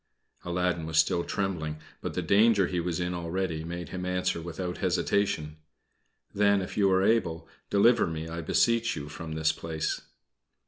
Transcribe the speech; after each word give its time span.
Aladdin 0.43 0.87
was 0.87 0.97
still 0.97 1.23
trembling; 1.23 1.77
but 2.01 2.15
the 2.15 2.23
danger 2.23 2.65
he 2.65 2.79
was 2.79 2.99
in 2.99 3.13
already 3.13 3.63
made 3.63 3.89
him 3.89 4.03
answer 4.03 4.41
without 4.41 4.79
hesitation: 4.79 5.57
"Then, 6.33 6.59
if 6.59 6.75
you 6.75 6.89
are 6.89 7.03
able, 7.03 7.47
deliver 7.69 8.07
me, 8.07 8.27
I 8.27 8.41
beseech 8.41 8.95
you, 8.95 9.09
from 9.09 9.33
this 9.33 9.51
place." 9.51 10.01